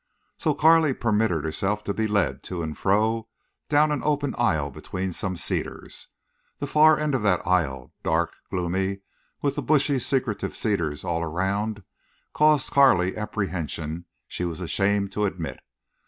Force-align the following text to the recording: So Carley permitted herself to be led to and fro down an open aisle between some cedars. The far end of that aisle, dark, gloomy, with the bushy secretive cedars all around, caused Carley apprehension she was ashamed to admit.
So 0.39 0.55
Carley 0.55 0.93
permitted 0.93 1.45
herself 1.45 1.83
to 1.83 1.93
be 1.93 2.07
led 2.07 2.41
to 2.45 2.63
and 2.63 2.75
fro 2.75 3.27
down 3.69 3.91
an 3.91 4.01
open 4.03 4.33
aisle 4.35 4.71
between 4.71 5.13
some 5.13 5.35
cedars. 5.35 6.07
The 6.57 6.65
far 6.65 6.97
end 6.99 7.13
of 7.13 7.21
that 7.21 7.45
aisle, 7.45 7.93
dark, 8.01 8.33
gloomy, 8.49 9.01
with 9.43 9.53
the 9.57 9.61
bushy 9.61 9.99
secretive 9.99 10.55
cedars 10.55 11.03
all 11.03 11.21
around, 11.21 11.83
caused 12.33 12.71
Carley 12.71 13.15
apprehension 13.15 14.05
she 14.27 14.43
was 14.43 14.59
ashamed 14.59 15.11
to 15.11 15.25
admit. 15.25 15.59